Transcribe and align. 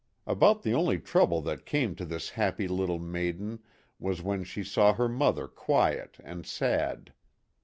About 0.25 0.63
the 0.63 0.73
only 0.73 0.97
trouble 0.97 1.41
that 1.43 1.63
came 1.63 1.93
to 1.93 2.05
this 2.05 2.31
happy 2.31 2.67
little 2.67 2.97
maiden 2.97 3.59
was 3.99 4.19
when 4.19 4.43
she 4.43 4.63
saw 4.63 4.93
her 4.93 5.07
mother 5.07 5.47
quiet 5.47 6.17
and 6.23 6.43
sad. 6.43 7.13